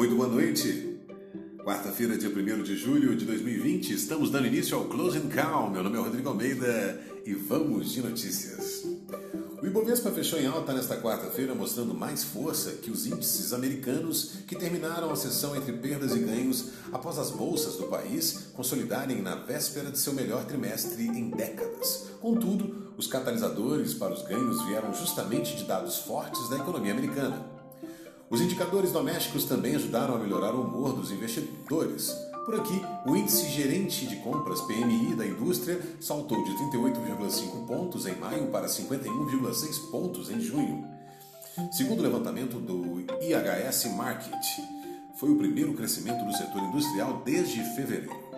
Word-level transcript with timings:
Muito 0.00 0.16
boa 0.16 0.30
noite. 0.30 0.98
Quarta-feira, 1.62 2.16
dia 2.16 2.30
1 2.30 2.62
de 2.62 2.74
julho 2.74 3.14
de 3.14 3.26
2020, 3.26 3.92
estamos 3.92 4.30
dando 4.30 4.46
início 4.46 4.74
ao 4.74 4.86
Closing 4.86 5.28
Call. 5.28 5.68
Meu 5.68 5.82
nome 5.82 5.98
é 5.98 6.00
Rodrigo 6.00 6.30
Almeida 6.30 6.98
e 7.26 7.34
vamos 7.34 7.92
de 7.92 8.00
notícias. 8.00 8.82
O 9.60 9.66
Ibovespa 9.66 10.10
fechou 10.10 10.40
em 10.40 10.46
alta 10.46 10.72
nesta 10.72 10.96
quarta-feira, 10.96 11.54
mostrando 11.54 11.92
mais 11.92 12.24
força 12.24 12.70
que 12.76 12.90
os 12.90 13.06
índices 13.06 13.52
americanos 13.52 14.36
que 14.46 14.56
terminaram 14.56 15.10
a 15.10 15.16
sessão 15.16 15.54
entre 15.54 15.74
perdas 15.74 16.16
e 16.16 16.20
ganhos 16.20 16.70
após 16.90 17.18
as 17.18 17.30
bolsas 17.30 17.76
do 17.76 17.88
país 17.88 18.48
consolidarem 18.54 19.20
na 19.20 19.34
véspera 19.34 19.90
de 19.90 19.98
seu 19.98 20.14
melhor 20.14 20.46
trimestre 20.46 21.08
em 21.08 21.28
décadas. 21.28 22.06
Contudo, 22.22 22.94
os 22.96 23.06
catalisadores 23.06 23.92
para 23.92 24.14
os 24.14 24.22
ganhos 24.22 24.64
vieram 24.64 24.94
justamente 24.94 25.54
de 25.58 25.64
dados 25.64 25.98
fortes 25.98 26.48
da 26.48 26.56
economia 26.56 26.92
americana. 26.92 27.49
Os 28.30 28.40
indicadores 28.40 28.92
domésticos 28.92 29.44
também 29.44 29.74
ajudaram 29.74 30.14
a 30.14 30.18
melhorar 30.18 30.54
o 30.54 30.62
humor 30.62 30.92
dos 30.92 31.10
investidores. 31.10 32.14
Por 32.44 32.54
aqui, 32.54 32.80
o 33.04 33.16
índice 33.16 33.48
gerente 33.48 34.06
de 34.06 34.14
compras 34.16 34.60
PMI 34.60 35.16
da 35.16 35.26
indústria 35.26 35.80
saltou 36.00 36.44
de 36.44 36.52
38,5 36.52 37.66
pontos 37.66 38.06
em 38.06 38.14
maio 38.14 38.46
para 38.46 38.68
51,6 38.68 39.90
pontos 39.90 40.30
em 40.30 40.40
junho. 40.40 40.86
Segundo 41.72 41.98
o 41.98 42.02
levantamento 42.04 42.60
do 42.60 43.00
IHS 43.20 43.86
Market, 43.96 44.46
foi 45.16 45.30
o 45.32 45.36
primeiro 45.36 45.74
crescimento 45.74 46.24
do 46.24 46.32
setor 46.32 46.62
industrial 46.62 47.22
desde 47.24 47.60
fevereiro. 47.74 48.29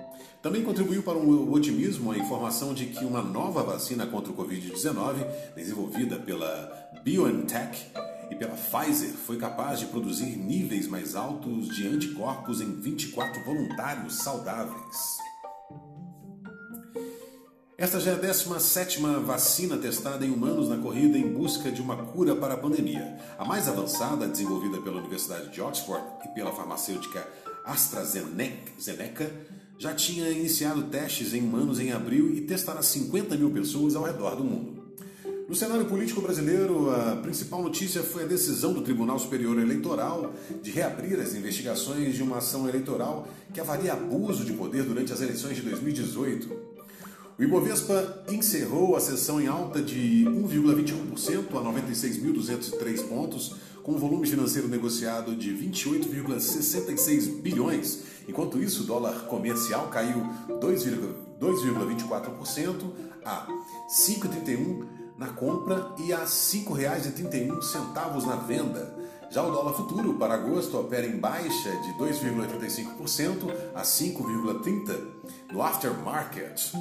Também 0.42 0.64
contribuiu 0.64 1.04
para 1.04 1.16
o 1.16 1.52
otimismo 1.52 2.10
a 2.10 2.18
informação 2.18 2.74
de 2.74 2.86
que 2.86 3.04
uma 3.04 3.22
nova 3.22 3.62
vacina 3.62 4.04
contra 4.06 4.32
o 4.32 4.36
Covid-19, 4.36 5.24
desenvolvida 5.54 6.16
pela 6.16 6.90
BioNTech, 7.04 7.92
e 8.32 8.34
pela 8.34 8.56
Pfizer 8.56 9.10
foi 9.10 9.36
capaz 9.36 9.78
de 9.78 9.86
produzir 9.86 10.36
níveis 10.36 10.88
mais 10.88 11.14
altos 11.14 11.68
de 11.68 11.86
anticorpos 11.86 12.60
em 12.60 12.80
24 12.80 13.44
voluntários 13.44 14.16
saudáveis. 14.16 15.18
Esta 17.76 18.00
já 18.00 18.12
é 18.12 18.14
a 18.14 18.18
17 18.18 19.00
vacina 19.24 19.76
testada 19.76 20.24
em 20.24 20.30
humanos 20.30 20.68
na 20.68 20.78
corrida 20.78 21.18
em 21.18 21.32
busca 21.32 21.70
de 21.70 21.82
uma 21.82 21.96
cura 21.96 22.34
para 22.34 22.54
a 22.54 22.56
pandemia. 22.56 23.18
A 23.38 23.44
mais 23.44 23.68
avançada, 23.68 24.26
desenvolvida 24.26 24.80
pela 24.80 24.98
Universidade 24.98 25.50
de 25.50 25.60
Oxford 25.60 26.04
e 26.24 26.28
pela 26.28 26.52
farmacêutica 26.52 27.26
AstraZeneca, 27.64 29.30
já 29.82 29.92
tinha 29.92 30.30
iniciado 30.30 30.84
testes 30.84 31.34
em 31.34 31.40
humanos 31.40 31.80
em 31.80 31.90
abril 31.90 32.32
e 32.32 32.42
testará 32.42 32.80
50 32.80 33.36
mil 33.36 33.50
pessoas 33.50 33.96
ao 33.96 34.04
redor 34.04 34.36
do 34.36 34.44
mundo. 34.44 34.80
No 35.48 35.56
cenário 35.56 35.86
político 35.86 36.20
brasileiro, 36.20 36.88
a 36.88 37.16
principal 37.16 37.60
notícia 37.60 38.00
foi 38.00 38.22
a 38.22 38.26
decisão 38.26 38.72
do 38.72 38.82
Tribunal 38.82 39.18
Superior 39.18 39.58
Eleitoral 39.58 40.32
de 40.62 40.70
reabrir 40.70 41.18
as 41.18 41.34
investigações 41.34 42.14
de 42.14 42.22
uma 42.22 42.38
ação 42.38 42.68
eleitoral 42.68 43.26
que 43.52 43.60
avalia 43.60 43.94
abuso 43.94 44.44
de 44.44 44.52
poder 44.52 44.84
durante 44.84 45.12
as 45.12 45.20
eleições 45.20 45.56
de 45.56 45.62
2018. 45.62 46.48
O 47.36 47.42
Ibovespa 47.42 48.24
encerrou 48.30 48.94
a 48.94 49.00
sessão 49.00 49.40
em 49.40 49.48
alta 49.48 49.82
de 49.82 50.24
1,21% 50.28 51.56
a 51.56 51.72
96.203 51.72 53.08
pontos, 53.08 53.56
com 53.82 53.94
um 53.94 53.98
volume 53.98 54.28
financeiro 54.28 54.68
negociado 54.68 55.34
de 55.34 55.50
28,66 55.52 57.40
bilhões. 57.40 58.11
Enquanto 58.28 58.62
isso, 58.62 58.82
o 58.82 58.86
dólar 58.86 59.26
comercial 59.26 59.88
caiu 59.88 60.22
2,24% 60.48 62.92
a 63.24 63.46
5,31 63.88 64.86
na 65.18 65.28
compra 65.28 65.94
e 65.98 66.12
a 66.12 66.20
R$ 66.20 66.24
5,31 66.24 68.26
na 68.26 68.36
venda. 68.36 68.94
Já 69.30 69.42
o 69.42 69.50
dólar 69.50 69.72
futuro 69.72 70.14
para 70.14 70.34
agosto 70.34 70.78
opera 70.78 71.04
em 71.06 71.18
baixa 71.18 71.70
de 71.70 71.94
2,85% 71.94 73.50
a 73.74 73.82
5,30% 73.82 75.00
no 75.50 75.62
aftermarket. 75.62 76.74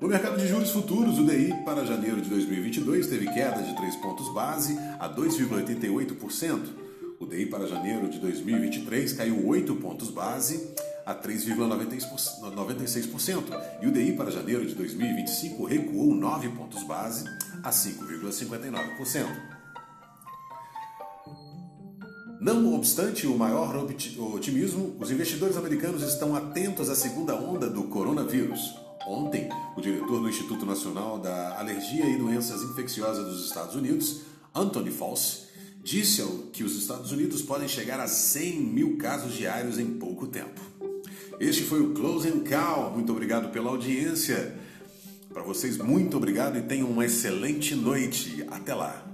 No 0.00 0.08
mercado 0.08 0.36
de 0.36 0.46
juros 0.46 0.70
futuros, 0.70 1.18
o 1.18 1.24
DI 1.24 1.54
para 1.64 1.86
janeiro 1.86 2.20
de 2.20 2.28
2022 2.28 3.06
teve 3.06 3.32
queda 3.32 3.62
de 3.62 3.74
3 3.74 3.96
pontos 3.96 4.28
base 4.34 4.78
a 5.00 5.08
2,88%. 5.08 6.83
O 7.24 7.26
DI 7.26 7.46
para 7.46 7.66
janeiro 7.66 8.06
de 8.06 8.18
2023 8.18 9.14
caiu 9.14 9.46
8 9.46 9.74
pontos 9.76 10.10
base 10.10 10.74
a 11.06 11.14
3,96% 11.14 13.44
e 13.80 13.86
o 13.86 13.90
DI 13.90 14.12
para 14.12 14.30
janeiro 14.30 14.66
de 14.66 14.74
2025 14.74 15.64
recuou 15.64 16.14
9 16.14 16.50
pontos 16.50 16.82
base 16.82 17.24
a 17.62 17.70
5,59%. 17.70 19.24
Não 22.42 22.74
obstante 22.74 23.26
o 23.26 23.38
maior 23.38 23.74
otimismo, 23.74 24.94
os 25.00 25.10
investidores 25.10 25.56
americanos 25.56 26.02
estão 26.02 26.36
atentos 26.36 26.90
à 26.90 26.94
segunda 26.94 27.34
onda 27.34 27.70
do 27.70 27.84
coronavírus. 27.84 28.74
Ontem, 29.06 29.48
o 29.74 29.80
diretor 29.80 30.20
do 30.20 30.28
Instituto 30.28 30.66
Nacional 30.66 31.18
da 31.18 31.58
Alergia 31.58 32.04
e 32.04 32.18
Doenças 32.18 32.62
Infecciosas 32.62 33.24
dos 33.24 33.46
Estados 33.46 33.74
Unidos, 33.74 34.20
Anthony 34.54 34.90
Fauci, 34.90 35.53
disse 35.84 36.22
que 36.50 36.64
os 36.64 36.74
Estados 36.74 37.12
Unidos 37.12 37.42
podem 37.42 37.68
chegar 37.68 38.00
a 38.00 38.08
100 38.08 38.60
mil 38.60 38.96
casos 38.96 39.34
diários 39.34 39.78
em 39.78 39.86
pouco 39.86 40.26
tempo. 40.26 40.60
Este 41.38 41.62
foi 41.62 41.82
o 41.82 41.92
Close 41.92 42.26
and 42.26 42.40
Call. 42.40 42.92
Muito 42.92 43.12
obrigado 43.12 43.52
pela 43.52 43.68
audiência. 43.70 44.58
Para 45.32 45.42
vocês, 45.42 45.76
muito 45.76 46.16
obrigado 46.16 46.56
e 46.56 46.62
tenham 46.62 46.88
uma 46.88 47.04
excelente 47.04 47.74
noite. 47.74 48.46
Até 48.50 48.74
lá. 48.74 49.13